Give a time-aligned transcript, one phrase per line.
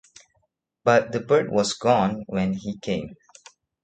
[0.83, 3.13] But the bird was gone when he came.